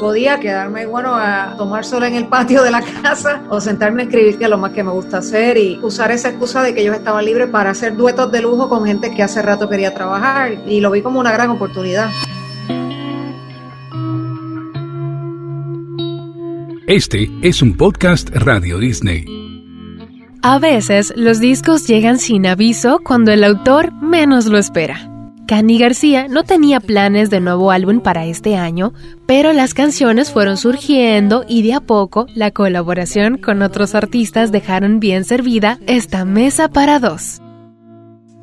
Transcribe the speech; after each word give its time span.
Podía 0.00 0.38
quedarme, 0.38 0.86
bueno, 0.86 1.14
a 1.14 1.54
tomar 1.56 1.84
sol 1.84 2.04
en 2.04 2.14
el 2.14 2.26
patio 2.26 2.62
de 2.62 2.70
la 2.70 2.82
casa 2.82 3.42
o 3.48 3.60
sentarme 3.60 4.02
a 4.02 4.04
escribir, 4.04 4.38
que 4.38 4.44
es 4.44 4.50
lo 4.50 4.58
más 4.58 4.72
que 4.72 4.84
me 4.84 4.90
gusta 4.90 5.18
hacer, 5.18 5.56
y 5.56 5.78
usar 5.82 6.10
esa 6.10 6.28
excusa 6.28 6.62
de 6.62 6.74
que 6.74 6.84
yo 6.84 6.92
estaba 6.92 7.22
libre 7.22 7.46
para 7.46 7.70
hacer 7.70 7.96
duetos 7.96 8.30
de 8.30 8.42
lujo 8.42 8.68
con 8.68 8.84
gente 8.84 9.10
que 9.10 9.22
hace 9.22 9.40
rato 9.40 9.68
quería 9.68 9.94
trabajar, 9.94 10.52
y 10.66 10.80
lo 10.80 10.90
vi 10.90 11.00
como 11.00 11.18
una 11.18 11.32
gran 11.32 11.50
oportunidad. 11.50 12.10
Este 16.86 17.30
es 17.42 17.62
un 17.62 17.76
podcast 17.76 18.28
Radio 18.30 18.78
Disney. 18.78 19.24
A 20.42 20.60
veces 20.60 21.12
los 21.16 21.40
discos 21.40 21.88
llegan 21.88 22.20
sin 22.20 22.46
aviso 22.46 23.00
cuando 23.02 23.32
el 23.32 23.42
autor 23.42 23.92
menos 23.94 24.46
lo 24.46 24.58
espera. 24.58 25.15
Cani 25.46 25.78
García 25.78 26.26
no 26.28 26.42
tenía 26.42 26.80
planes 26.80 27.30
de 27.30 27.38
nuevo 27.38 27.70
álbum 27.70 28.00
para 28.00 28.26
este 28.26 28.56
año, 28.56 28.92
pero 29.26 29.52
las 29.52 29.74
canciones 29.74 30.32
fueron 30.32 30.56
surgiendo 30.56 31.44
y 31.48 31.62
de 31.62 31.74
a 31.74 31.80
poco 31.80 32.26
la 32.34 32.50
colaboración 32.50 33.38
con 33.38 33.62
otros 33.62 33.94
artistas 33.94 34.50
dejaron 34.50 34.98
bien 34.98 35.24
servida 35.24 35.78
esta 35.86 36.24
mesa 36.24 36.68
para 36.68 36.98
dos. 36.98 37.40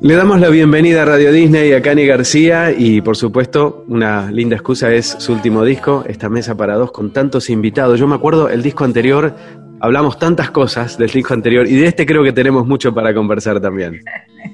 Le 0.00 0.14
damos 0.14 0.40
la 0.40 0.48
bienvenida 0.48 1.02
a 1.02 1.04
Radio 1.04 1.30
Disney 1.30 1.72
a 1.72 1.82
Cani 1.82 2.06
García 2.06 2.72
y 2.72 3.02
por 3.02 3.16
supuesto 3.18 3.84
una 3.86 4.30
linda 4.30 4.56
excusa 4.56 4.92
es 4.92 5.14
su 5.18 5.34
último 5.34 5.62
disco, 5.62 6.04
esta 6.08 6.30
mesa 6.30 6.56
para 6.56 6.74
dos 6.74 6.90
con 6.90 7.12
tantos 7.12 7.50
invitados. 7.50 8.00
Yo 8.00 8.06
me 8.06 8.14
acuerdo 8.14 8.48
el 8.48 8.62
disco 8.62 8.84
anterior, 8.84 9.34
hablamos 9.80 10.18
tantas 10.18 10.50
cosas 10.50 10.96
del 10.96 11.10
disco 11.10 11.34
anterior 11.34 11.66
y 11.66 11.74
de 11.74 11.86
este 11.86 12.06
creo 12.06 12.24
que 12.24 12.32
tenemos 12.32 12.66
mucho 12.66 12.94
para 12.94 13.12
conversar 13.12 13.60
también. 13.60 14.00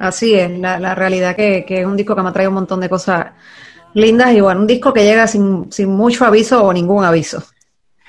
Así 0.00 0.32
es, 0.32 0.50
la, 0.58 0.94
realidad 0.94 1.36
que, 1.36 1.62
que, 1.66 1.80
es 1.80 1.86
un 1.86 1.94
disco 1.94 2.16
que 2.16 2.22
me 2.22 2.32
trae 2.32 2.48
un 2.48 2.54
montón 2.54 2.80
de 2.80 2.88
cosas 2.88 3.26
lindas 3.92 4.32
y 4.32 4.40
bueno, 4.40 4.62
un 4.62 4.66
disco 4.66 4.94
que 4.94 5.04
llega 5.04 5.26
sin, 5.26 5.70
sin 5.70 5.90
mucho 5.90 6.24
aviso 6.24 6.64
o 6.64 6.72
ningún 6.72 7.04
aviso. 7.04 7.42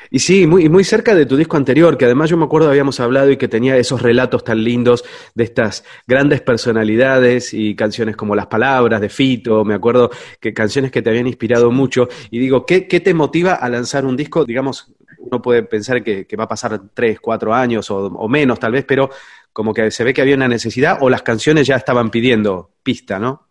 Y 0.09 0.19
sí, 0.19 0.47
muy, 0.47 0.69
muy 0.69 0.85
cerca 0.85 1.13
de 1.13 1.25
tu 1.25 1.35
disco 1.35 1.57
anterior, 1.57 1.97
que 1.97 2.05
además 2.05 2.29
yo 2.29 2.37
me 2.37 2.45
acuerdo 2.45 2.69
habíamos 2.69 3.01
hablado 3.01 3.29
y 3.29 3.35
que 3.35 3.49
tenía 3.49 3.75
esos 3.75 4.01
relatos 4.01 4.45
tan 4.45 4.63
lindos 4.63 5.03
de 5.35 5.43
estas 5.43 5.83
grandes 6.07 6.39
personalidades 6.39 7.53
y 7.53 7.75
canciones 7.75 8.15
como 8.15 8.35
Las 8.35 8.47
Palabras 8.47 9.01
de 9.01 9.09
Fito, 9.09 9.65
me 9.65 9.73
acuerdo 9.73 10.11
que 10.39 10.53
canciones 10.53 10.91
que 10.91 11.01
te 11.01 11.09
habían 11.09 11.27
inspirado 11.27 11.71
mucho. 11.71 12.07
Y 12.29 12.39
digo, 12.39 12.65
¿qué, 12.65 12.87
qué 12.87 13.01
te 13.01 13.13
motiva 13.13 13.55
a 13.55 13.67
lanzar 13.67 14.05
un 14.05 14.15
disco? 14.15 14.45
Digamos, 14.45 14.93
uno 15.21 15.41
puede 15.41 15.63
pensar 15.63 16.03
que, 16.03 16.25
va 16.37 16.45
a 16.45 16.47
pasar 16.47 16.79
tres, 16.93 17.19
cuatro 17.19 17.53
años 17.53 17.89
o, 17.91 18.07
o 18.07 18.27
menos 18.27 18.59
tal 18.59 18.73
vez, 18.73 18.85
pero 18.85 19.09
como 19.53 19.73
que 19.73 19.91
se 19.91 20.03
ve 20.03 20.13
que 20.13 20.21
había 20.21 20.35
una 20.35 20.47
necesidad 20.47 20.97
o 21.01 21.09
las 21.09 21.21
canciones 21.21 21.67
ya 21.67 21.75
estaban 21.75 22.09
pidiendo 22.09 22.71
pista, 22.83 23.19
¿no? 23.19 23.47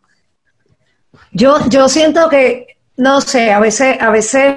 Yo, 1.33 1.57
yo 1.69 1.89
siento 1.89 2.29
que, 2.29 2.79
no 2.97 3.21
sé, 3.21 3.53
a 3.53 3.61
veces, 3.61 4.01
a 4.01 4.11
veces 4.11 4.57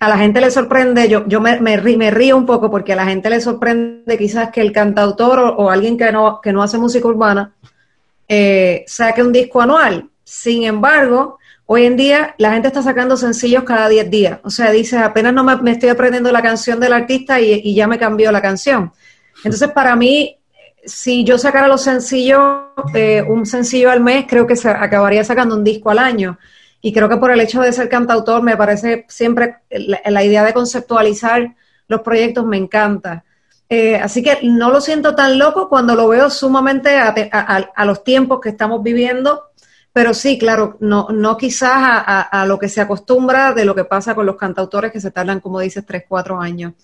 a 0.00 0.08
la 0.08 0.18
gente 0.18 0.40
le 0.40 0.50
sorprende, 0.50 1.08
yo, 1.08 1.26
yo 1.26 1.40
me, 1.40 1.60
me, 1.60 2.10
río 2.10 2.36
un 2.36 2.46
poco 2.46 2.70
porque 2.70 2.92
a 2.92 2.96
la 2.96 3.06
gente 3.06 3.30
le 3.30 3.40
sorprende 3.40 4.16
quizás 4.16 4.50
que 4.50 4.60
el 4.60 4.72
cantautor 4.72 5.38
o, 5.40 5.70
alguien 5.70 5.96
que 5.96 6.12
no, 6.12 6.40
que 6.40 6.52
no 6.52 6.62
hace 6.62 6.78
música 6.78 7.08
urbana 7.08 7.52
eh, 8.28 8.84
saque 8.86 9.22
un 9.22 9.32
disco 9.32 9.60
anual. 9.60 10.08
Sin 10.22 10.64
embargo, 10.64 11.38
hoy 11.70 11.84
en 11.84 11.96
día 11.96 12.34
la 12.38 12.52
gente 12.52 12.68
está 12.68 12.82
sacando 12.82 13.16
sencillos 13.16 13.64
cada 13.64 13.88
10 13.88 14.10
días. 14.10 14.40
O 14.42 14.50
sea, 14.50 14.70
dice, 14.70 14.98
apenas 14.98 15.34
no 15.34 15.44
me, 15.44 15.70
estoy 15.70 15.90
aprendiendo 15.90 16.32
la 16.32 16.42
canción 16.42 16.80
del 16.80 16.92
artista 16.92 17.40
y, 17.40 17.60
y, 17.62 17.74
ya 17.74 17.86
me 17.86 17.98
cambió 17.98 18.32
la 18.32 18.40
canción. 18.40 18.92
Entonces, 19.44 19.70
para 19.70 19.94
mí, 19.94 20.38
si 20.88 21.24
yo 21.24 21.38
sacara 21.38 21.68
los 21.68 21.82
sencillos, 21.82 22.40
eh, 22.94 23.22
un 23.22 23.46
sencillo 23.46 23.90
al 23.90 24.00
mes, 24.00 24.24
creo 24.26 24.46
que 24.46 24.56
se 24.56 24.68
acabaría 24.70 25.22
sacando 25.24 25.54
un 25.54 25.64
disco 25.64 25.90
al 25.90 25.98
año. 25.98 26.38
Y 26.80 26.92
creo 26.92 27.08
que 27.08 27.16
por 27.16 27.30
el 27.30 27.40
hecho 27.40 27.60
de 27.60 27.72
ser 27.72 27.88
cantautor, 27.88 28.42
me 28.42 28.56
parece 28.56 29.04
siempre 29.08 29.56
la, 29.70 30.24
idea 30.24 30.44
de 30.44 30.52
conceptualizar 30.52 31.54
los 31.88 32.00
proyectos 32.00 32.46
me 32.46 32.56
encanta. 32.56 33.24
Eh, 33.68 33.96
así 33.96 34.22
que 34.22 34.38
no 34.42 34.70
lo 34.70 34.80
siento 34.80 35.14
tan 35.14 35.38
loco 35.38 35.68
cuando 35.68 35.94
lo 35.94 36.08
veo 36.08 36.30
sumamente 36.30 36.96
a, 36.96 37.84
los 37.84 38.04
tiempos 38.04 38.40
que 38.40 38.48
estamos 38.48 38.82
viviendo, 38.82 39.47
pero 39.92 40.14
sí, 40.14 40.38
claro, 40.38 40.76
no, 40.80 41.08
no 41.10 41.36
quizás 41.36 41.72
a, 41.72 42.44
lo 42.46 42.58
que 42.58 42.68
se 42.68 42.80
acostumbra 42.80 43.52
de 43.52 43.64
lo 43.64 43.74
que 43.74 43.84
pasa 43.84 44.14
con 44.14 44.26
los 44.26 44.36
cantautores 44.36 44.92
que 44.92 45.00
se 45.00 45.10
tardan, 45.10 45.40
como 45.40 45.60
dices, 45.60 45.84
tres, 45.84 46.04
cuatro 46.08 46.40
años. 46.40 46.74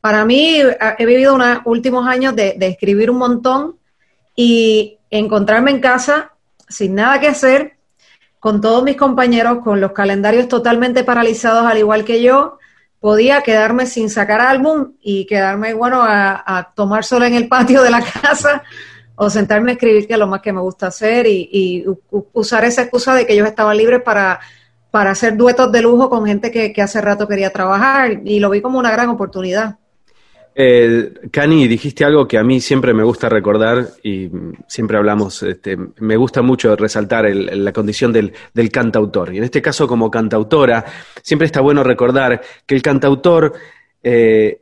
Para 0.00 0.24
mí, 0.24 0.58
he 0.98 1.06
vivido 1.06 1.34
unos 1.34 1.60
últimos 1.64 2.06
años 2.06 2.34
de, 2.34 2.56
escribir 2.60 3.10
un 3.10 3.18
montón 3.18 3.76
y 4.34 4.98
encontrarme 5.10 5.70
en 5.70 5.80
casa 5.80 6.32
sin 6.68 6.94
nada 6.94 7.20
que 7.20 7.28
hacer, 7.28 7.76
con 8.40 8.60
todos 8.60 8.82
mis 8.82 8.96
compañeros, 8.96 9.58
con 9.62 9.80
los 9.80 9.92
calendarios 9.92 10.48
totalmente 10.48 11.04
paralizados 11.04 11.66
al 11.66 11.78
igual 11.78 12.04
que 12.04 12.22
yo, 12.22 12.58
podía 12.98 13.42
quedarme 13.42 13.84
sin 13.86 14.08
sacar 14.08 14.40
álbum 14.40 14.94
y 15.00 15.26
quedarme, 15.26 15.74
bueno, 15.74 16.02
a, 16.02 16.72
tomar 16.74 17.04
sol 17.04 17.24
en 17.24 17.34
el 17.34 17.48
patio 17.48 17.82
de 17.82 17.90
la 17.90 18.02
casa 18.22 18.62
o 19.14 19.30
sentarme 19.30 19.70
a 19.70 19.74
escribir, 19.74 20.06
que 20.06 20.14
es 20.14 20.18
lo 20.18 20.26
más 20.26 20.40
que 20.40 20.52
me 20.52 20.60
gusta 20.60 20.88
hacer, 20.88 21.26
y, 21.26 21.84
usar 22.32 22.64
esa 22.64 22.82
excusa 22.82 23.14
de 23.14 23.26
que 23.26 23.36
yo 23.36 23.44
estaba 23.44 23.74
libre 23.74 24.00
para, 24.00 24.40
para 24.90 25.10
hacer 25.10 25.36
duetos 25.36 25.70
de 25.70 25.82
lujo 25.82 26.08
con 26.08 26.26
gente 26.26 26.50
que, 26.50 26.82
hace 26.82 27.00
rato 27.00 27.28
quería 27.28 27.50
trabajar, 27.50 28.20
y 28.24 28.40
lo 28.40 28.50
vi 28.50 28.60
como 28.60 28.78
una 28.78 28.90
gran 28.90 29.08
oportunidad. 29.08 29.76
Eh, 30.54 31.14
Cani, 31.30 31.66
dijiste 31.66 32.04
algo 32.04 32.28
que 32.28 32.36
a 32.36 32.44
mí 32.44 32.60
siempre 32.60 32.92
me 32.92 33.02
gusta 33.02 33.30
recordar 33.30 33.88
y 34.02 34.30
siempre 34.66 34.98
hablamos, 34.98 35.42
este, 35.42 35.78
me 35.98 36.16
gusta 36.16 36.42
mucho 36.42 36.76
resaltar 36.76 37.24
la 37.34 37.72
condición 37.72 38.12
del, 38.12 38.34
del, 38.52 38.70
cantautor. 38.70 39.32
Y 39.32 39.38
en 39.38 39.44
este 39.44 39.62
caso, 39.62 39.88
como 39.88 40.10
cantautora, 40.10 40.84
siempre 41.22 41.46
está 41.46 41.62
bueno 41.62 41.82
recordar 41.82 42.42
que 42.66 42.74
el 42.74 42.82
cantautor 42.82 43.54
eh, 44.02 44.61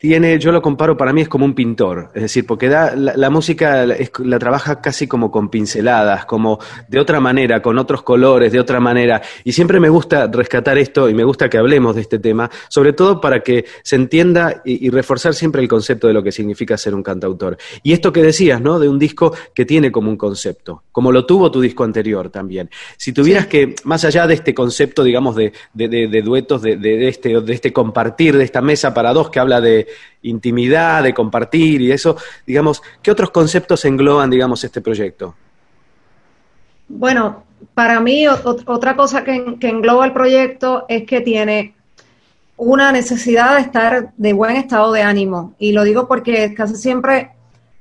tiene, 0.00 0.38
yo 0.38 0.50
lo 0.50 0.62
comparo, 0.62 0.96
para 0.96 1.12
mí 1.12 1.20
es 1.20 1.28
como 1.28 1.44
un 1.44 1.54
pintor, 1.54 2.10
es 2.14 2.22
decir, 2.22 2.46
porque 2.46 2.70
da, 2.70 2.96
la, 2.96 3.28
música 3.28 3.84
la 3.84 4.38
trabaja 4.38 4.80
casi 4.80 5.06
como 5.06 5.30
con 5.30 5.50
pinceladas, 5.50 6.24
como 6.24 6.58
de 6.88 6.98
otra 6.98 7.20
manera, 7.20 7.60
con 7.60 7.76
otros 7.76 8.02
colores, 8.02 8.50
de 8.50 8.58
otra 8.58 8.80
manera. 8.80 9.20
Y 9.44 9.52
siempre 9.52 9.78
me 9.78 9.90
gusta 9.90 10.26
rescatar 10.26 10.78
esto 10.78 11.10
y 11.10 11.12
me 11.12 11.22
gusta 11.22 11.50
que 11.50 11.58
hablemos 11.58 11.96
de 11.96 12.00
este 12.00 12.18
tema, 12.18 12.50
sobre 12.70 12.94
todo 12.94 13.20
para 13.20 13.40
que 13.40 13.66
se 13.82 13.96
entienda 13.96 14.62
y, 14.64 14.88
reforzar 14.88 15.34
siempre 15.34 15.60
el 15.60 15.68
concepto 15.68 16.06
de 16.06 16.14
lo 16.14 16.22
que 16.22 16.32
significa 16.32 16.78
ser 16.78 16.94
un 16.94 17.02
cantautor. 17.02 17.58
Y 17.82 17.92
esto 17.92 18.10
que 18.10 18.22
decías, 18.22 18.58
¿no? 18.58 18.78
De 18.78 18.88
un 18.88 18.98
disco 18.98 19.34
que 19.54 19.66
tiene 19.66 19.92
como 19.92 20.08
un 20.08 20.16
concepto, 20.16 20.84
como 20.92 21.12
lo 21.12 21.26
tuvo 21.26 21.50
tu 21.50 21.60
disco 21.60 21.84
anterior 21.84 22.30
también. 22.30 22.70
Si 22.96 23.12
tuvieras 23.12 23.48
que, 23.48 23.74
más 23.84 24.06
allá 24.06 24.26
de 24.26 24.32
este 24.32 24.54
concepto, 24.54 25.04
digamos, 25.04 25.36
de, 25.36 25.52
de 25.74 26.22
duetos, 26.22 26.62
de, 26.62 27.06
este, 27.06 27.38
de 27.38 27.52
este 27.52 27.70
compartir, 27.70 28.38
de 28.38 28.44
esta 28.44 28.62
mesa 28.62 28.94
para 28.94 29.12
dos 29.12 29.28
que 29.28 29.38
habla 29.38 29.60
de 29.60 29.89
intimidad, 30.22 31.02
de 31.02 31.14
compartir 31.14 31.80
y 31.80 31.92
eso, 31.92 32.16
digamos, 32.46 32.82
¿qué 33.02 33.10
otros 33.10 33.30
conceptos 33.30 33.84
engloban, 33.84 34.30
digamos, 34.30 34.62
este 34.64 34.80
proyecto? 34.80 35.34
Bueno, 36.88 37.44
para 37.74 38.00
mí 38.00 38.26
otra 38.26 38.96
cosa 38.96 39.24
que, 39.24 39.56
engloba 39.60 40.04
el 40.04 40.12
proyecto 40.12 40.86
es 40.88 41.04
que 41.06 41.20
tiene 41.20 41.74
una 42.56 42.92
necesidad 42.92 43.56
de 43.56 43.62
estar 43.62 44.12
de 44.16 44.32
buen 44.32 44.56
estado 44.56 44.92
de 44.92 45.02
ánimo. 45.02 45.54
Y 45.58 45.72
lo 45.72 45.84
digo 45.84 46.06
porque 46.06 46.52
casi 46.54 46.74
siempre, 46.76 47.30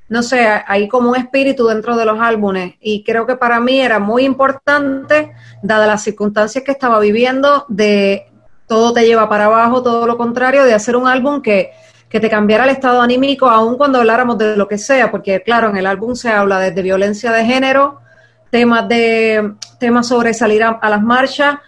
no 0.08 0.24
sé, 0.24 0.48
hay 0.66 0.88
como 0.88 1.10
un 1.10 1.16
espíritu 1.16 1.68
dentro 1.68 1.98
de 1.98 2.06
los 2.06 2.20
álbumes. 2.20 2.76
Y 2.80 3.04
creo 3.04 3.26
que 3.26 3.36
para 3.36 3.60
mí 3.60 3.82
era 3.82 4.00
muy 4.00 4.24
importante, 4.24 5.34
dadas 5.64 5.88
las 5.88 6.04
circunstancias 6.04 6.64
que 6.64 6.72
estaba 6.72 7.00
viviendo, 7.00 7.66
de 7.68 8.28
todo 8.68 8.94
te 8.94 9.06
lleva 9.06 9.28
para 9.28 9.46
abajo, 9.46 9.82
todo 9.82 10.06
lo 10.06 10.18
contrario, 10.18 10.64
de 10.64 10.74
hacer 10.74 10.96
un 10.96 11.08
álbum 11.08 11.42
que 11.42 11.72
que 12.10 12.20
te 12.20 12.30
cambiara 12.30 12.64
el 12.64 12.72
estado 12.72 13.02
anímico, 13.02 13.48
aun 13.48 13.78
cuando 13.78 14.00
habláramos 14.00 14.38
de 14.38 14.58
lo 14.58 14.68
que 14.68 14.78
sea, 14.78 15.12
porque 15.12 15.42
claro, 15.44 15.70
en 15.70 15.78
el 15.78 15.86
álbum 15.86 16.16
se 16.16 16.30
habla 16.30 16.60
desde 16.60 16.82
violencia 16.82 17.32
de 17.32 17.46
género, 17.46 18.02
temas 18.50 18.88
de 18.90 19.54
temas 19.80 20.08
sobre 20.08 20.34
salir 20.34 20.64
a, 20.64 20.80
las 20.90 21.02
marchas, 21.02 21.60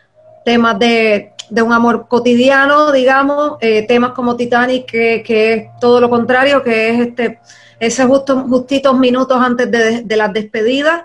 temas 0.43 0.79
de, 0.79 1.33
un 1.51 1.71
amor 1.71 2.07
cotidiano, 2.07 2.91
digamos, 2.91 3.57
eh, 3.61 3.85
temas 3.87 4.11
como 4.11 4.35
Titanic, 4.35 4.85
que, 4.85 5.23
que, 5.23 5.53
es 5.53 5.67
todo 5.79 6.01
lo 6.01 6.09
contrario, 6.09 6.63
que 6.63 6.89
es 6.89 6.99
este 6.99 7.39
ese 7.79 8.05
justo, 8.05 8.41
justitos 8.43 8.97
minutos 8.97 9.37
antes 9.41 9.69
de, 9.69 10.03
de 10.03 10.15
las 10.15 10.31
despedidas, 10.31 11.03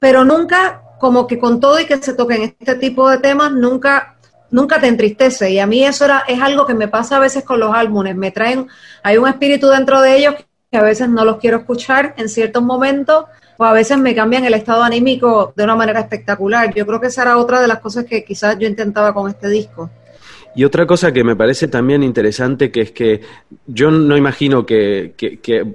pero 0.00 0.24
nunca, 0.24 0.80
como 0.98 1.26
que 1.26 1.38
con 1.38 1.60
todo 1.60 1.78
y 1.78 1.84
que 1.84 1.98
se 1.98 2.14
toquen 2.14 2.54
este 2.58 2.74
tipo 2.76 3.08
de 3.10 3.18
temas, 3.18 3.52
nunca 3.52 4.15
nunca 4.50 4.80
te 4.80 4.88
entristece. 4.88 5.50
Y 5.50 5.58
a 5.58 5.66
mí 5.66 5.84
eso 5.84 6.04
era, 6.04 6.24
es 6.28 6.40
algo 6.40 6.66
que 6.66 6.74
me 6.74 6.88
pasa 6.88 7.16
a 7.16 7.20
veces 7.20 7.44
con 7.44 7.60
los 7.60 7.74
álbumes. 7.74 8.16
Me 8.16 8.30
traen, 8.30 8.68
hay 9.02 9.16
un 9.16 9.28
espíritu 9.28 9.68
dentro 9.68 10.00
de 10.00 10.16
ellos 10.16 10.34
que 10.70 10.78
a 10.78 10.82
veces 10.82 11.08
no 11.08 11.24
los 11.24 11.38
quiero 11.38 11.58
escuchar 11.58 12.14
en 12.16 12.28
ciertos 12.28 12.62
momentos 12.62 13.26
o 13.58 13.64
a 13.64 13.72
veces 13.72 13.98
me 13.98 14.14
cambian 14.14 14.44
el 14.44 14.54
estado 14.54 14.82
anímico 14.82 15.52
de 15.56 15.64
una 15.64 15.76
manera 15.76 16.00
espectacular. 16.00 16.74
Yo 16.74 16.86
creo 16.86 17.00
que 17.00 17.06
esa 17.06 17.22
era 17.22 17.38
otra 17.38 17.60
de 17.60 17.68
las 17.68 17.80
cosas 17.80 18.04
que 18.04 18.24
quizás 18.24 18.58
yo 18.58 18.66
intentaba 18.66 19.14
con 19.14 19.30
este 19.30 19.48
disco. 19.48 19.90
Y 20.56 20.64
otra 20.64 20.86
cosa 20.86 21.12
que 21.12 21.22
me 21.22 21.36
parece 21.36 21.68
también 21.68 22.02
interesante, 22.02 22.70
que 22.70 22.80
es 22.80 22.90
que 22.92 23.20
yo 23.66 23.90
no 23.90 24.16
imagino 24.16 24.64
que, 24.64 25.14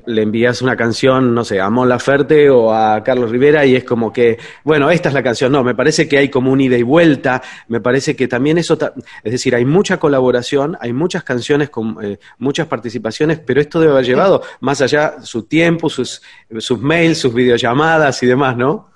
le 0.07 0.21
envías 0.23 0.63
una 0.63 0.75
canción, 0.75 1.35
no 1.35 1.45
sé, 1.45 1.61
a 1.61 1.69
Mon 1.69 1.87
Laferte 1.87 2.49
o 2.49 2.73
a 2.73 3.03
Carlos 3.03 3.29
Rivera 3.29 3.63
y 3.63 3.75
es 3.75 3.83
como 3.83 4.11
que, 4.11 4.39
bueno, 4.63 4.89
esta 4.89 5.09
es 5.09 5.13
la 5.13 5.21
canción. 5.21 5.51
No, 5.51 5.63
me 5.63 5.75
parece 5.75 6.09
que 6.09 6.17
hay 6.17 6.29
como 6.29 6.51
un 6.51 6.61
ida 6.61 6.79
y 6.79 6.83
vuelta, 6.83 7.43
me 7.67 7.79
parece 7.79 8.15
que 8.15 8.27
también 8.27 8.57
eso, 8.57 8.75
es 9.23 9.31
decir, 9.31 9.53
hay 9.53 9.65
mucha 9.65 9.99
colaboración, 9.99 10.75
hay 10.81 10.93
muchas 10.93 11.23
canciones 11.23 11.69
con 11.69 12.03
eh, 12.03 12.17
muchas 12.39 12.65
participaciones, 12.65 13.37
pero 13.37 13.61
esto 13.61 13.79
debe 13.79 13.93
haber 13.93 14.05
llevado 14.05 14.41
más 14.61 14.81
allá 14.81 15.17
su 15.21 15.43
tiempo, 15.43 15.91
sus, 15.91 16.23
sus 16.57 16.79
mails, 16.79 17.19
sus 17.19 17.35
videollamadas 17.35 18.23
y 18.23 18.25
demás, 18.25 18.57
¿no? 18.57 18.90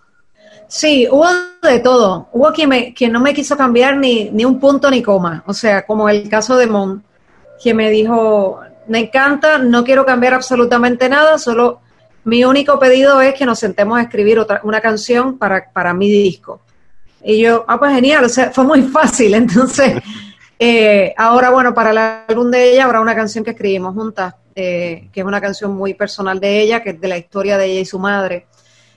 Sí, 0.67 1.07
hubo 1.09 1.27
de 1.61 1.79
todo. 1.79 2.29
Hubo 2.31 2.51
quien, 2.51 2.69
me, 2.69 2.93
quien 2.93 3.11
no 3.11 3.19
me 3.19 3.33
quiso 3.33 3.55
cambiar 3.55 3.97
ni, 3.97 4.29
ni 4.31 4.45
un 4.45 4.59
punto 4.59 4.89
ni 4.89 5.01
coma. 5.01 5.43
O 5.47 5.53
sea, 5.53 5.85
como 5.85 6.09
el 6.09 6.27
caso 6.29 6.57
de 6.57 6.67
Mon, 6.67 7.03
que 7.61 7.73
me 7.73 7.89
dijo, 7.89 8.59
me 8.87 8.99
encanta, 8.99 9.57
no 9.57 9.83
quiero 9.83 10.05
cambiar 10.05 10.33
absolutamente 10.33 11.09
nada, 11.09 11.37
solo 11.37 11.79
mi 12.25 12.43
único 12.43 12.79
pedido 12.79 13.21
es 13.21 13.35
que 13.35 13.45
nos 13.45 13.59
sentemos 13.59 13.97
a 13.97 14.03
escribir 14.03 14.39
otra, 14.39 14.59
una 14.63 14.81
canción 14.81 15.37
para, 15.37 15.71
para 15.71 15.93
mi 15.93 16.09
disco. 16.09 16.61
Y 17.23 17.39
yo, 17.39 17.65
ah, 17.67 17.79
pues 17.79 17.93
genial, 17.93 18.25
o 18.25 18.29
sea, 18.29 18.51
fue 18.51 18.63
muy 18.63 18.81
fácil. 18.93 19.33
Entonces, 19.35 20.01
eh, 20.57 21.13
ahora, 21.17 21.51
bueno, 21.51 21.73
para 21.73 21.91
el 21.91 21.97
álbum 21.97 22.49
de 22.49 22.71
ella 22.71 22.85
habrá 22.85 22.99
una 23.01 23.15
canción 23.15 23.43
que 23.43 23.51
escribimos 23.51 23.93
juntas, 23.93 24.35
eh, 24.55 25.09
que 25.11 25.19
es 25.19 25.25
una 25.25 25.41
canción 25.41 25.75
muy 25.75 25.93
personal 25.93 26.39
de 26.39 26.61
ella, 26.61 26.81
que 26.81 26.91
es 26.91 27.01
de 27.01 27.07
la 27.07 27.17
historia 27.17 27.57
de 27.57 27.65
ella 27.65 27.81
y 27.81 27.85
su 27.85 27.99
madre. 27.99 28.47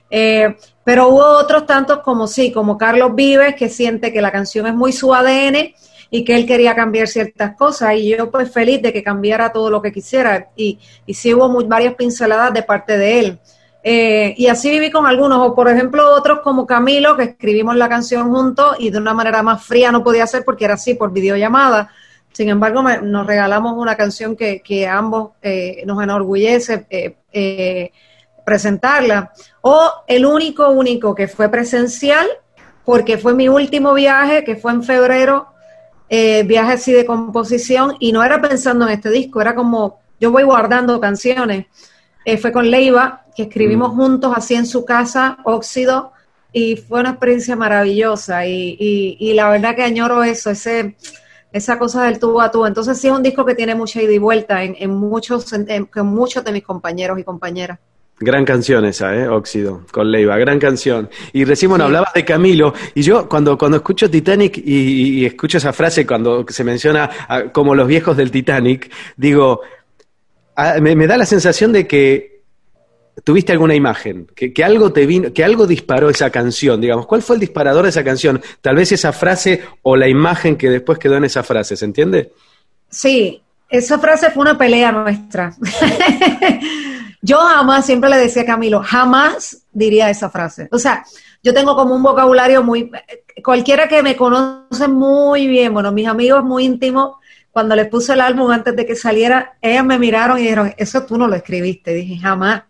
Eh, 0.09 0.55
pero 0.89 1.09
hubo 1.09 1.21
otros 1.23 1.67
tantos 1.67 1.99
como 1.99 2.25
sí, 2.25 2.51
como 2.51 2.75
Carlos 2.75 3.13
Vives, 3.13 3.53
que 3.53 3.69
siente 3.69 4.11
que 4.11 4.23
la 4.23 4.31
canción 4.31 4.65
es 4.65 4.73
muy 4.73 4.91
su 4.91 5.13
ADN 5.13 5.75
y 6.09 6.23
que 6.23 6.35
él 6.35 6.47
quería 6.47 6.73
cambiar 6.73 7.07
ciertas 7.07 7.55
cosas. 7.55 7.93
Y 7.93 8.09
yo 8.09 8.31
pues 8.31 8.51
feliz 8.51 8.81
de 8.81 8.91
que 8.91 9.03
cambiara 9.03 9.51
todo 9.51 9.69
lo 9.69 9.83
que 9.83 9.91
quisiera. 9.91 10.49
Y, 10.55 10.79
y 11.05 11.13
sí 11.13 11.31
hubo 11.31 11.63
varias 11.67 11.93
pinceladas 11.93 12.55
de 12.55 12.63
parte 12.63 12.97
de 12.97 13.19
él. 13.19 13.39
Eh, 13.83 14.33
y 14.35 14.47
así 14.47 14.71
viví 14.71 14.89
con 14.89 15.05
algunos, 15.05 15.37
o 15.47 15.53
por 15.53 15.69
ejemplo 15.69 16.11
otros 16.11 16.39
como 16.39 16.65
Camilo, 16.65 17.15
que 17.15 17.25
escribimos 17.25 17.75
la 17.75 17.87
canción 17.87 18.31
juntos 18.31 18.77
y 18.79 18.89
de 18.89 18.97
una 18.97 19.13
manera 19.13 19.43
más 19.43 19.63
fría 19.63 19.91
no 19.91 20.03
podía 20.03 20.25
ser 20.25 20.43
porque 20.43 20.65
era 20.65 20.73
así, 20.73 20.95
por 20.95 21.13
videollamada. 21.13 21.91
Sin 22.31 22.49
embargo, 22.49 22.81
nos 22.81 23.27
regalamos 23.27 23.77
una 23.77 23.95
canción 23.95 24.35
que, 24.35 24.63
que 24.63 24.87
ambos 24.87 25.33
eh, 25.43 25.83
nos 25.85 26.01
enorgullece. 26.01 26.87
Eh, 26.89 27.91
presentarla. 28.45 29.31
O 29.61 29.91
el 30.07 30.25
único, 30.25 30.69
único 30.69 31.15
que 31.15 31.27
fue 31.27 31.49
presencial, 31.49 32.27
porque 32.85 33.17
fue 33.17 33.33
mi 33.33 33.49
último 33.49 33.93
viaje, 33.93 34.43
que 34.43 34.55
fue 34.55 34.71
en 34.71 34.83
febrero, 34.83 35.47
eh, 36.09 36.43
viaje 36.43 36.73
así 36.73 36.91
de 36.91 37.05
composición, 37.05 37.95
y 37.99 38.11
no 38.11 38.23
era 38.23 38.41
pensando 38.41 38.87
en 38.87 38.93
este 38.93 39.09
disco, 39.11 39.41
era 39.41 39.53
como 39.53 39.99
yo 40.19 40.31
voy 40.31 40.43
guardando 40.43 40.99
canciones. 40.99 41.67
Eh, 42.25 42.37
fue 42.37 42.51
con 42.51 42.69
Leiva, 42.69 43.25
que 43.35 43.43
escribimos 43.43 43.93
mm. 43.93 43.95
juntos 43.95 44.33
así 44.35 44.55
en 44.55 44.65
su 44.65 44.85
casa, 44.85 45.37
Óxido, 45.43 46.11
y 46.51 46.77
fue 46.77 46.99
una 46.99 47.11
experiencia 47.11 47.55
maravillosa. 47.55 48.45
Y, 48.45 48.75
y, 49.19 49.33
la 49.33 49.49
verdad 49.49 49.75
que 49.75 49.83
añoro 49.83 50.23
eso, 50.23 50.49
ese 50.49 50.95
esa 51.51 51.79
cosa 51.79 52.03
del 52.03 52.19
tubo 52.19 52.41
a 52.41 52.51
tubo. 52.51 52.67
Entonces 52.67 52.99
sí 52.99 53.07
es 53.07 53.13
un 53.13 53.23
disco 53.23 53.45
que 53.45 53.55
tiene 53.55 53.75
mucha 53.75 54.01
ida 54.01 54.11
y 54.11 54.17
vuelta 54.17 54.63
en, 54.63 54.75
en 54.79 54.91
muchos, 54.91 55.51
en 55.53 55.89
muchos 56.05 56.43
de 56.43 56.51
mis 56.51 56.63
compañeros 56.63 57.19
y 57.19 57.23
compañeras. 57.23 57.79
Gran 58.21 58.43
canción 58.43 58.83
esa, 58.83 59.15
¿eh? 59.15 59.29
Óxido, 59.29 59.85
con 59.91 60.11
Leiva, 60.11 60.37
gran 60.37 60.59
canción. 60.59 61.09
Y 61.31 61.45
recién, 61.45 61.69
bueno, 61.69 61.85
hablabas 61.85 62.13
de 62.13 62.25
Camilo, 62.25 62.73
y 62.93 63.01
yo 63.01 63.29
cuando, 63.29 63.57
cuando 63.57 63.77
escucho 63.77 64.09
Titanic 64.09 64.57
y, 64.57 65.25
escucho 65.25 65.57
esa 65.57 65.71
frase 65.71 66.05
cuando 66.05 66.45
se 66.49 66.63
menciona 66.65 67.09
como 67.53 67.73
los 67.75 67.87
viejos 67.87 68.17
del 68.17 68.29
Titanic, 68.29 68.91
digo, 69.15 69.61
me, 70.81 71.07
da 71.07 71.17
la 71.17 71.25
sensación 71.25 71.71
de 71.71 71.87
que 71.87 72.41
tuviste 73.23 73.53
alguna 73.53 73.75
imagen, 73.75 74.27
que, 74.35 74.51
que, 74.51 74.63
algo 74.65 74.91
te 74.91 75.05
vino, 75.05 75.31
que 75.31 75.45
algo 75.45 75.65
disparó 75.65 76.09
esa 76.09 76.29
canción, 76.29 76.81
digamos. 76.81 77.05
¿Cuál 77.05 77.21
fue 77.21 77.37
el 77.37 77.39
disparador 77.39 77.83
de 77.83 77.89
esa 77.89 78.03
canción? 78.03 78.41
Tal 78.59 78.75
vez 78.75 78.91
esa 78.91 79.13
frase 79.13 79.63
o 79.81 79.95
la 79.95 80.09
imagen 80.09 80.57
que 80.57 80.69
después 80.69 80.99
quedó 80.99 81.15
en 81.15 81.23
esa 81.23 81.43
frase, 81.43 81.77
¿se 81.77 81.85
entiende? 81.85 82.33
Sí, 82.89 83.41
esa 83.69 83.99
frase 83.99 84.31
fue 84.31 84.41
una 84.41 84.57
pelea 84.57 84.91
nuestra. 84.91 85.55
Yo 87.21 87.37
jamás, 87.37 87.85
siempre 87.85 88.09
le 88.09 88.17
decía 88.17 88.43
a 88.43 88.45
Camilo, 88.45 88.81
jamás 88.83 89.63
diría 89.71 90.09
esa 90.09 90.29
frase. 90.29 90.69
O 90.71 90.79
sea, 90.79 91.03
yo 91.43 91.53
tengo 91.53 91.75
como 91.75 91.95
un 91.95 92.03
vocabulario 92.03 92.63
muy, 92.63 92.91
cualquiera 93.43 93.87
que 93.87 94.03
me 94.03 94.15
conoce 94.15 94.87
muy 94.87 95.47
bien, 95.47 95.73
bueno, 95.73 95.91
mis 95.91 96.07
amigos 96.07 96.43
muy 96.43 96.65
íntimos, 96.65 97.15
cuando 97.51 97.75
les 97.75 97.87
puse 97.87 98.13
el 98.13 98.21
álbum 98.21 98.51
antes 98.51 98.75
de 98.75 98.85
que 98.85 98.95
saliera, 98.95 99.57
ellas 99.61 99.83
me 99.83 99.99
miraron 99.99 100.37
y 100.37 100.43
dijeron, 100.43 100.73
eso 100.77 101.05
tú 101.05 101.17
no 101.17 101.27
lo 101.27 101.35
escribiste. 101.35 101.93
Dije, 101.93 102.17
jamás. 102.17 102.63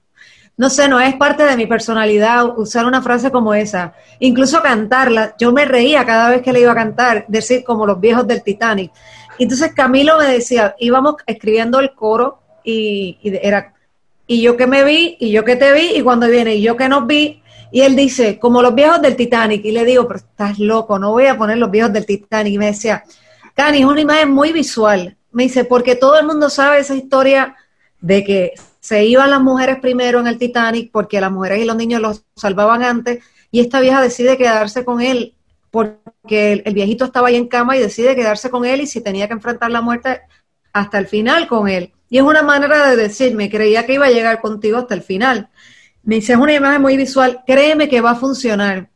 No 0.57 0.69
sé, 0.69 0.89
no 0.89 0.99
es 0.99 1.15
parte 1.15 1.43
de 1.43 1.55
mi 1.55 1.67
personalidad 1.67 2.57
usar 2.57 2.85
una 2.85 3.01
frase 3.01 3.31
como 3.31 3.53
esa. 3.53 3.93
Incluso 4.19 4.61
cantarla, 4.61 5.35
yo 5.37 5.53
me 5.53 5.65
reía 5.65 6.05
cada 6.05 6.29
vez 6.29 6.41
que 6.41 6.51
le 6.51 6.61
iba 6.61 6.71
a 6.71 6.75
cantar, 6.75 7.25
decir 7.27 7.63
como 7.63 7.85
los 7.85 7.99
viejos 7.99 8.27
del 8.27 8.43
Titanic. 8.43 8.91
Entonces 9.37 9.73
Camilo 9.73 10.17
me 10.17 10.25
decía, 10.25 10.75
íbamos 10.79 11.15
escribiendo 11.25 11.79
el 11.79 11.93
coro 11.93 12.41
y, 12.63 13.17
y 13.21 13.35
era 13.41 13.73
y 14.31 14.43
yo 14.43 14.55
que 14.55 14.67
me 14.67 14.83
vi, 14.83 15.17
y 15.19 15.31
yo 15.31 15.43
que 15.43 15.55
te 15.55 15.73
vi, 15.73 15.95
y 15.95 16.03
cuando 16.03 16.27
viene, 16.27 16.53
y 16.53 16.61
yo 16.61 16.77
que 16.77 16.87
nos 16.87 17.07
vi, 17.07 17.41
y 17.71 17.81
él 17.81 17.95
dice, 17.95 18.37
como 18.37 18.61
los 18.61 18.75
viejos 18.75 19.01
del 19.01 19.15
Titanic, 19.15 19.65
y 19.65 19.71
le 19.71 19.83
digo, 19.83 20.07
pero 20.07 20.19
estás 20.19 20.59
loco, 20.59 20.99
no 20.99 21.09
voy 21.13 21.25
a 21.25 21.35
poner 21.35 21.57
los 21.57 21.71
viejos 21.71 21.91
del 21.91 22.05
Titanic, 22.05 22.53
y 22.53 22.57
me 22.59 22.67
decía, 22.67 23.03
Cani, 23.55 23.79
es 23.79 23.85
una 23.85 24.01
imagen 24.01 24.29
muy 24.29 24.53
visual, 24.53 25.17
me 25.31 25.43
dice, 25.43 25.65
porque 25.65 25.95
todo 25.95 26.19
el 26.19 26.27
mundo 26.27 26.51
sabe 26.51 26.77
esa 26.77 26.93
historia 26.93 27.55
de 28.01 28.23
que 28.23 28.53
se 28.79 29.03
iban 29.03 29.31
las 29.31 29.41
mujeres 29.41 29.79
primero 29.79 30.19
en 30.19 30.27
el 30.27 30.37
Titanic, 30.37 30.91
porque 30.91 31.19
las 31.19 31.31
mujeres 31.31 31.63
y 31.63 31.65
los 31.65 31.75
niños 31.75 31.99
los 31.99 32.23
salvaban 32.35 32.83
antes, 32.83 33.23
y 33.49 33.61
esta 33.61 33.79
vieja 33.79 33.99
decide 33.99 34.37
quedarse 34.37 34.85
con 34.85 35.01
él, 35.01 35.33
porque 35.71 36.61
el, 36.63 36.73
viejito 36.75 37.03
estaba 37.03 37.29
ahí 37.29 37.35
en 37.35 37.47
cama 37.47 37.75
y 37.75 37.79
decide 37.79 38.15
quedarse 38.15 38.51
con 38.51 38.63
él, 38.63 38.81
y 38.81 38.85
si 38.85 39.01
tenía 39.01 39.25
que 39.25 39.33
enfrentar 39.33 39.71
la 39.71 39.81
muerte 39.81 40.21
hasta 40.71 40.99
el 40.99 41.07
final 41.07 41.47
con 41.47 41.67
él. 41.67 41.93
Y 42.09 42.17
es 42.17 42.23
una 42.23 42.41
manera 42.41 42.89
de 42.89 42.95
decirme, 42.95 43.49
creía 43.49 43.85
que 43.85 43.93
iba 43.93 44.07
a 44.07 44.11
llegar 44.11 44.41
contigo 44.41 44.77
hasta 44.77 44.95
el 44.95 45.03
final. 45.03 45.49
Me 46.03 46.15
dice, 46.15 46.33
es 46.33 46.39
una 46.39 46.53
imagen 46.53 46.81
muy 46.81 46.97
visual, 46.97 47.43
créeme 47.45 47.87
que 47.87 48.01
va 48.01 48.11
a 48.11 48.15
funcionar. 48.15 48.89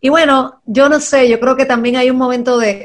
Y 0.00 0.10
bueno, 0.10 0.60
yo 0.66 0.88
no 0.88 1.00
sé, 1.00 1.28
yo 1.28 1.40
creo 1.40 1.56
que 1.56 1.64
también 1.64 1.96
hay 1.96 2.10
un 2.10 2.18
momento 2.18 2.58
de, 2.58 2.84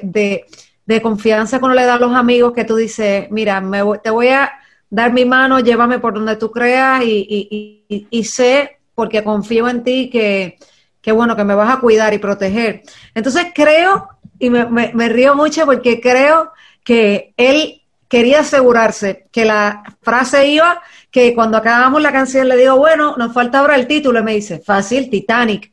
de, 0.86 1.02
confianza 1.02 1.60
cuando 1.60 1.76
le 1.76 1.86
das 1.86 1.98
a 1.98 2.00
los 2.00 2.16
amigos 2.16 2.54
que 2.54 2.66
tú 2.66 2.76
dices, 2.76 3.28
mira, 3.30 3.62
me 3.62 3.82
te 4.04 4.10
voy 4.10 4.30
a 4.30 4.52
dar 4.90 5.12
mi 5.12 5.26
mano, 5.26 5.60
llévame 5.60 6.00
por 6.00 6.14
donde 6.14 6.38
tú 6.38 6.52
creas 6.52 7.04
y, 7.04 8.08
y, 8.10 8.24
sé, 8.24 8.80
porque 8.96 9.24
confío 9.24 9.68
en 9.68 9.84
ti, 9.84 10.10
que, 10.10 10.58
que, 11.02 11.12
bueno, 11.12 11.36
que 11.36 11.44
me 11.44 11.56
vas 11.56 11.76
a 11.76 11.80
cuidar 11.80 12.14
y 12.14 12.20
proteger. 12.20 12.84
Entonces 13.14 13.48
creo, 13.54 14.10
y 14.40 14.50
me 14.50 15.10
río 15.10 15.36
mucho 15.36 15.66
porque 15.66 16.00
creo 16.00 16.52
que 16.84 17.34
él 17.38 17.83
quería 18.14 18.42
asegurarse 18.42 19.26
que 19.32 19.44
la 19.44 19.82
frase 20.04 20.46
iba, 20.46 20.84
que 21.10 21.34
cuando 21.34 21.58
acabamos 21.58 22.00
la 22.00 22.12
canción 22.12 22.48
le 22.48 22.56
digo, 22.56 22.78
bueno, 22.78 23.16
nos 23.18 23.34
falta 23.34 23.58
ahora 23.58 23.74
el 23.74 23.88
título, 23.88 24.20
y 24.20 24.24
me 24.24 24.36
dice, 24.36 24.60
fácil, 24.60 25.10
Titanic. 25.10 25.72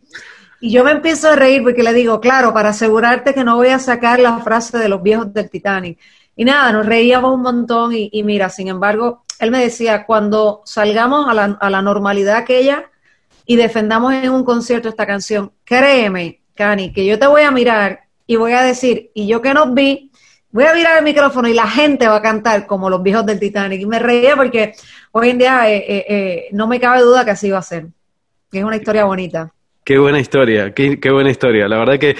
Y 0.59 0.71
yo 0.71 0.83
me 0.83 0.93
empiezo 0.93 1.29
a 1.29 1.37
reír 1.37 1.63
porque 1.63 1.83
le 1.83 1.93
digo, 1.93 2.19
claro, 2.19 2.55
para 2.55 2.71
asegurarte 2.71 3.35
que 3.35 3.45
no 3.45 3.57
voy 3.57 3.69
a 3.69 3.79
sacar 3.79 4.21
la 4.21 4.39
frase 4.39 4.79
de 4.79 4.89
los 4.89 5.03
viejos 5.03 5.35
del 5.35 5.51
Titanic. 5.51 5.99
Y 6.35 6.47
nada, 6.47 6.73
nos 6.73 6.87
reíamos 6.87 7.35
un 7.35 7.43
montón 7.43 7.93
y, 7.93 8.23
mira, 8.23 8.49
sin 8.49 8.69
embargo, 8.69 9.23
él 9.39 9.51
me 9.51 9.63
decía, 9.63 10.07
cuando 10.07 10.63
salgamos 10.65 11.29
a 11.29 11.35
la, 11.35 11.59
a 11.61 11.69
la 11.69 11.83
normalidad 11.83 12.37
aquella 12.37 12.87
y 13.45 13.57
defendamos 13.57 14.15
en 14.15 14.31
un 14.31 14.45
concierto 14.45 14.89
esta 14.89 15.07
canción, 15.07 15.53
créeme, 15.63 16.41
Cani, 16.55 16.91
que 16.91 17.05
yo 17.05 17.19
te 17.19 17.27
voy 17.27 17.43
a 17.43 17.51
mirar 17.51 18.05
y 18.27 18.37
voy 18.37 18.53
a 18.53 18.63
decir, 18.63 19.11
y 19.13 19.27
yo 19.27 19.43
que 19.43 19.53
nos 19.53 19.75
vi, 19.75 20.10
voy 20.53 20.65
a 20.65 20.73
virar 20.73 20.99
el 20.99 21.05
micrófono 21.05 21.49
y 21.49 21.55
la 21.55 21.69
gente 21.69 22.09
va 22.09 22.17
a 22.17 22.23
cantar 22.23 22.67
como 22.67 22.91
los 22.91 23.03
viejos 23.03 23.25
del 23.27 23.39
Titanic. 23.39 23.81
Y 23.81 23.87
me 23.87 23.99
reía 23.99 24.37
porque 24.37 24.75
hoy 25.13 25.31
en 25.31 25.39
día 25.39 25.71
eh, 25.71 25.77
eh, 25.77 26.05
eh, 26.09 26.49
no 26.53 26.67
me 26.67 26.81
cabe 26.81 27.03
duda 27.03 27.25
que 27.25 27.31
así 27.33 27.51
va 27.51 27.59
a 27.59 27.63
ser. 27.63 27.87
Es 28.53 28.65
una 28.65 28.77
historia 28.77 29.05
bonita. 29.05 29.53
Qué 29.83 29.99
buena 29.99 30.21
historia, 30.21 30.73
qué, 30.73 31.11
buena 31.11 31.31
historia. 31.31 31.67
La 31.67 31.79
verdad 31.79 31.99
que, 31.99 32.15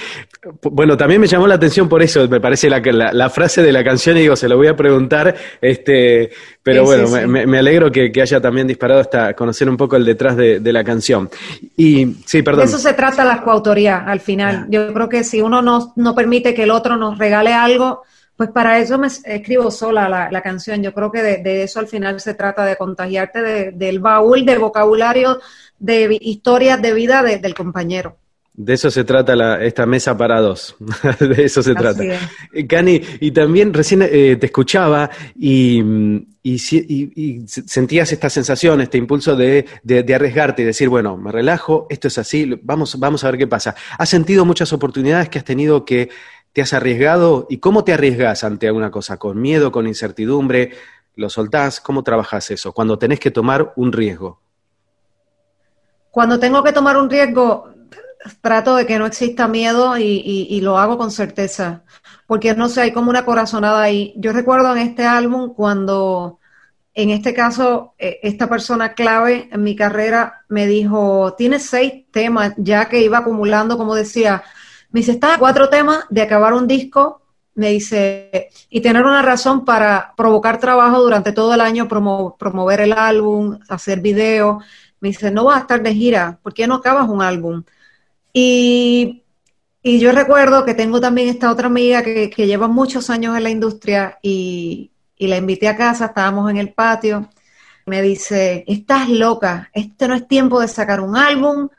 bueno, 0.63 0.97
también 0.97 1.21
me 1.21 1.27
llamó 1.27 1.47
la 1.47 1.55
atención 1.55 1.87
por 1.87 2.01
eso, 2.01 2.27
me 2.27 2.41
parece 2.41 2.69
la, 2.69 2.81
la, 3.13 3.29
frase 3.29 3.61
de 3.61 3.71
la 3.71 3.83
canción 3.83 4.17
y 4.17 4.21
digo, 4.21 4.35
se 4.35 4.49
lo 4.49 4.57
voy 4.57 4.67
a 4.67 4.75
preguntar, 4.75 5.33
este, 5.61 6.31
pero 6.63 6.83
bueno, 6.83 7.07
Me, 7.27 7.59
alegro 7.59 7.91
que, 7.91 8.11
haya 8.19 8.41
también 8.41 8.67
disparado 8.67 8.99
hasta 8.99 9.35
conocer 9.35 9.69
un 9.69 9.77
poco 9.77 9.95
el 9.95 10.03
detrás 10.03 10.35
de, 10.35 10.59
la 10.59 10.83
canción. 10.83 11.29
Y 11.77 12.17
sí, 12.25 12.41
perdón. 12.41 12.65
De 12.65 12.71
eso 12.71 12.79
se 12.79 12.93
trata 12.93 13.23
la 13.23 13.41
coautoría 13.41 13.99
al 13.99 14.19
final. 14.19 14.65
Yo 14.69 14.91
creo 14.91 15.07
que 15.07 15.23
si 15.23 15.39
uno 15.39 15.61
no, 15.61 15.93
no 15.95 16.15
permite 16.15 16.53
que 16.55 16.63
el 16.63 16.71
otro 16.71 16.97
nos 16.97 17.19
regale 17.19 17.53
algo, 17.53 18.01
pues 18.41 18.49
para 18.49 18.79
eso 18.79 18.97
me 18.97 19.05
escribo 19.05 19.69
sola 19.69 20.09
la, 20.09 20.41
canción. 20.41 20.81
Yo 20.81 20.95
creo 20.95 21.11
que 21.11 21.21
de, 21.21 21.61
eso 21.61 21.79
al 21.79 21.85
final 21.85 22.19
se 22.19 22.33
trata, 22.33 22.65
de 22.65 22.75
contagiarte 22.75 23.71
del 23.71 23.99
baúl, 23.99 24.47
del 24.47 24.57
vocabulario, 24.57 25.39
de 25.77 26.17
historias 26.19 26.81
de 26.81 26.91
vida 26.95 27.21
del 27.21 27.53
compañero. 27.53 28.17
De 28.51 28.73
eso 28.73 28.89
se 28.89 29.03
trata 29.03 29.35
la, 29.35 29.63
esta 29.63 29.85
mesa 29.85 30.17
para 30.17 30.41
dos. 30.41 30.75
de 31.19 31.45
eso 31.45 31.61
se 31.61 31.75
trata. 31.75 32.03
Eh, 32.51 32.65
Cani, 32.65 32.99
y 33.19 33.29
también 33.29 33.75
recién 33.75 34.01
eh, 34.01 34.35
te 34.39 34.47
escuchaba 34.47 35.11
y, 35.35 35.83
y, 36.41 36.57
sentías 37.47 38.11
esta 38.11 38.31
sensación, 38.31 38.81
este 38.81 38.97
impulso 38.97 39.35
de, 39.35 39.67
de, 39.83 40.15
arriesgarte 40.15 40.63
y 40.63 40.65
decir, 40.65 40.89
bueno, 40.89 41.15
me 41.15 41.31
relajo, 41.31 41.85
esto 41.91 42.07
es 42.07 42.17
así, 42.17 42.59
vamos, 42.63 42.97
vamos 42.97 43.23
a 43.23 43.29
ver 43.29 43.37
qué 43.37 43.45
pasa. 43.45 43.75
¿Has 43.99 44.09
sentido 44.09 44.45
muchas 44.45 44.73
oportunidades 44.73 45.29
que 45.29 45.37
has 45.37 45.45
tenido 45.45 45.85
que 45.85 46.09
te 46.53 46.61
has 46.61 46.73
arriesgado? 46.73 47.47
¿Y 47.49 47.59
cómo 47.59 47.83
te 47.83 47.93
arriesgas 47.93 48.43
ante 48.43 48.67
alguna 48.67 48.91
cosa? 48.91 49.17
¿Con 49.17 49.41
miedo, 49.41 49.71
con 49.71 49.87
incertidumbre? 49.87 50.71
¿Lo 51.15 51.29
soltás? 51.29 51.79
¿Cómo 51.79 52.03
trabajas 52.03 52.51
eso? 52.51 52.73
Cuando 52.73 52.97
tenés 52.97 53.19
que 53.19 53.31
tomar 53.31 53.73
un 53.75 53.91
riesgo. 53.91 54.39
Cuando 56.09 56.39
tengo 56.39 56.63
que 56.63 56.73
tomar 56.73 56.97
un 56.97 57.09
riesgo, 57.09 57.69
trato 58.41 58.75
de 58.75 58.85
que 58.85 58.99
no 58.99 59.05
exista 59.05 59.47
miedo 59.47 59.97
y, 59.97 60.59
lo 60.61 60.77
hago 60.77 60.97
con 60.97 61.11
certeza, 61.11 61.83
porque 62.27 62.53
no 62.53 62.69
sé, 62.69 62.81
hay 62.81 62.91
como 62.91 63.09
una 63.09 63.25
corazonada 63.25 63.81
ahí. 63.81 64.13
Yo 64.17 64.33
recuerdo 64.33 64.71
en 64.73 64.79
este 64.79 65.05
álbum 65.05 65.53
cuando, 65.53 66.39
en 66.93 67.09
este 67.09 67.33
caso, 67.33 67.93
e, 67.97 68.19
esta 68.23 68.47
persona 68.47 68.93
clave 68.93 69.49
en 69.51 69.63
mi 69.63 69.75
carrera 69.75 70.43
me 70.49 70.67
dijo, 70.67 71.33
tienes 71.37 71.63
seis 71.63 72.05
temas, 72.11 72.53
ya 72.57 72.89
que 72.89 73.01
iba 73.01 73.19
acumulando, 73.19 73.77
como 73.77 73.95
decía, 73.95 74.43
me 74.91 74.99
dice, 74.99 75.13
está 75.13 75.37
cuatro 75.39 75.69
temas 75.69 76.05
de 76.09 76.21
acabar 76.21 76.53
un 76.53 76.67
disco, 76.67 77.21
me 77.55 77.69
dice, 77.69 78.49
y 78.69 78.81
tener 78.81 79.03
una 79.03 79.21
razón 79.21 79.65
para 79.65 80.13
provocar 80.15 80.59
trabajo 80.59 81.01
durante 81.01 81.31
todo 81.31 81.53
el 81.53 81.61
año, 81.61 81.87
promover 81.87 82.81
el 82.81 82.93
álbum, 82.93 83.59
hacer 83.69 83.99
videos. 84.01 84.63
Me 84.99 85.09
dice, 85.09 85.31
no 85.31 85.45
vas 85.45 85.57
a 85.57 85.61
estar 85.61 85.81
de 85.81 85.93
gira, 85.93 86.39
¿por 86.41 86.53
qué 86.53 86.67
no 86.67 86.75
acabas 86.75 87.09
un 87.09 87.21
álbum? 87.21 87.63
Y, 88.33 89.23
yo 89.83 90.11
recuerdo 90.11 90.63
que 90.63 90.75
tengo 90.75 91.01
también 91.01 91.29
esta 91.29 91.51
otra 91.51 91.67
amiga 91.67 92.03
que, 92.03 92.29
lleva 92.29 92.67
muchos 92.67 93.09
años 93.09 93.35
en 93.35 93.43
la 93.43 93.49
industria 93.49 94.19
y, 94.21 94.91
la 95.17 95.37
invité 95.37 95.67
a 95.67 95.77
casa, 95.77 96.05
estábamos 96.07 96.49
en 96.49 96.57
el 96.57 96.73
patio. 96.73 97.29
Me 97.85 98.01
dice, 98.01 98.63
estás 98.67 99.09
loca, 99.09 99.69
este 99.73 100.07
no 100.07 100.15
es 100.15 100.27
tiempo 100.27 100.59
de 100.59 100.67
sacar 100.67 101.01
un 101.01 101.15
álbum, 101.17 101.69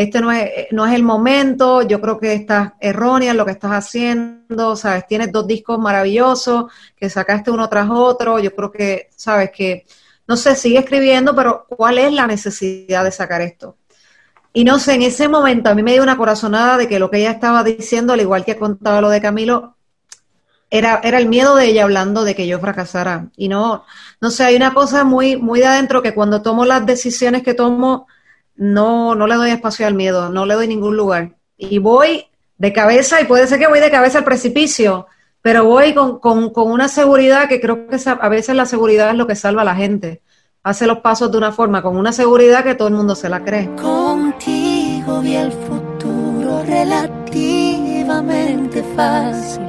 este 0.00 0.22
no 0.22 0.32
es, 0.32 0.48
no 0.70 0.86
es 0.86 0.94
el 0.94 1.02
momento, 1.02 1.82
yo 1.82 2.00
creo 2.00 2.18
que 2.18 2.32
estás 2.32 2.72
errónea 2.80 3.32
en 3.32 3.36
lo 3.36 3.44
que 3.44 3.52
estás 3.52 3.72
haciendo, 3.72 4.74
sabes, 4.74 5.06
tienes 5.06 5.30
dos 5.30 5.46
discos 5.46 5.78
maravillosos 5.78 6.72
que 6.96 7.10
sacaste 7.10 7.50
uno 7.50 7.68
tras 7.68 7.90
otro, 7.90 8.38
yo 8.38 8.54
creo 8.54 8.72
que, 8.72 9.10
sabes, 9.14 9.50
que, 9.50 9.84
no 10.26 10.38
sé, 10.38 10.56
sigue 10.56 10.78
escribiendo, 10.78 11.36
pero 11.36 11.66
¿cuál 11.68 11.98
es 11.98 12.14
la 12.14 12.26
necesidad 12.26 13.04
de 13.04 13.12
sacar 13.12 13.42
esto? 13.42 13.76
Y 14.54 14.64
no 14.64 14.78
sé, 14.78 14.94
en 14.94 15.02
ese 15.02 15.28
momento 15.28 15.68
a 15.68 15.74
mí 15.74 15.82
me 15.82 15.92
dio 15.92 16.02
una 16.02 16.16
corazonada 16.16 16.78
de 16.78 16.88
que 16.88 16.98
lo 16.98 17.10
que 17.10 17.18
ella 17.18 17.32
estaba 17.32 17.62
diciendo, 17.62 18.14
al 18.14 18.22
igual 18.22 18.46
que 18.46 18.56
contaba 18.56 19.02
lo 19.02 19.10
de 19.10 19.20
Camilo, 19.20 19.76
era, 20.70 21.02
era 21.04 21.18
el 21.18 21.28
miedo 21.28 21.56
de 21.56 21.66
ella 21.66 21.82
hablando 21.82 22.24
de 22.24 22.34
que 22.34 22.46
yo 22.46 22.58
fracasara. 22.58 23.28
Y 23.36 23.48
no, 23.48 23.84
no 24.18 24.30
sé, 24.30 24.44
hay 24.44 24.56
una 24.56 24.72
cosa 24.72 25.04
muy, 25.04 25.36
muy 25.36 25.60
de 25.60 25.66
adentro 25.66 26.00
que 26.00 26.14
cuando 26.14 26.40
tomo 26.40 26.64
las 26.64 26.86
decisiones 26.86 27.42
que 27.42 27.52
tomo, 27.52 28.06
no, 28.56 29.14
no 29.14 29.26
le 29.26 29.36
doy 29.36 29.50
espacio 29.50 29.86
al 29.86 29.94
miedo, 29.94 30.28
no 30.28 30.46
le 30.46 30.54
doy 30.54 30.68
ningún 30.68 30.96
lugar. 30.96 31.36
Y 31.56 31.78
voy 31.78 32.26
de 32.58 32.72
cabeza, 32.72 33.20
y 33.20 33.24
puede 33.24 33.46
ser 33.46 33.58
que 33.58 33.68
voy 33.68 33.80
de 33.80 33.90
cabeza 33.90 34.18
al 34.18 34.24
precipicio, 34.24 35.06
pero 35.42 35.64
voy 35.64 35.94
con, 35.94 36.18
con, 36.18 36.50
con 36.50 36.70
una 36.70 36.88
seguridad 36.88 37.48
que 37.48 37.60
creo 37.60 37.86
que 37.86 37.96
a 38.06 38.28
veces 38.28 38.54
la 38.54 38.66
seguridad 38.66 39.10
es 39.10 39.16
lo 39.16 39.26
que 39.26 39.34
salva 39.34 39.62
a 39.62 39.64
la 39.64 39.74
gente 39.74 40.20
hace 40.62 40.86
los 40.86 40.98
pasos 40.98 41.32
de 41.32 41.38
una 41.38 41.52
forma 41.52 41.82
con 41.82 41.96
una 41.96 42.12
seguridad 42.12 42.62
que 42.62 42.74
todo 42.74 42.88
el 42.88 42.94
mundo 42.94 43.14
se 43.14 43.28
la 43.28 43.42
cree. 43.42 43.74
Contigo 43.76 45.20
vi 45.20 45.36
el 45.36 45.52
futuro 45.52 46.62
relativamente 46.64 48.82
fácil 48.94 49.64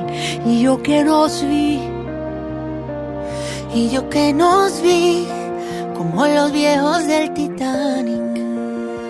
y 0.45 0.63
yo 0.63 0.81
que 0.81 1.03
nos 1.03 1.43
vi, 1.43 1.79
y 3.73 3.89
yo 3.89 4.09
que 4.09 4.33
nos 4.33 4.81
vi 4.81 5.27
como 5.95 6.27
los 6.27 6.51
viejos 6.51 7.07
del 7.07 7.33
Titanic. 7.33 8.40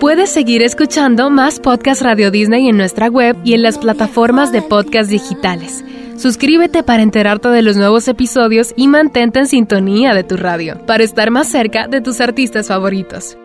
Puedes 0.02 0.30
seguir 0.30 0.62
escuchando 0.62 1.30
más 1.30 1.60
podcast 1.60 2.02
Radio 2.02 2.32
Disney 2.32 2.68
en 2.68 2.76
nuestra 2.76 3.06
web 3.06 3.36
y 3.44 3.54
en 3.54 3.62
las 3.62 3.78
plataformas 3.78 4.50
de 4.50 4.60
podcast 4.60 5.08
digitales. 5.08 5.84
Suscríbete 6.16 6.82
para 6.82 7.04
enterarte 7.04 7.50
de 7.50 7.62
los 7.62 7.76
nuevos 7.76 8.08
episodios 8.08 8.74
y 8.74 8.88
mantente 8.88 9.38
en 9.38 9.46
sintonía 9.46 10.12
de 10.12 10.24
tu 10.24 10.36
radio 10.36 10.84
para 10.86 11.04
estar 11.04 11.30
más 11.30 11.46
cerca 11.46 11.86
de 11.86 12.00
tus 12.00 12.20
artistas 12.20 12.66
favoritos. 12.66 13.38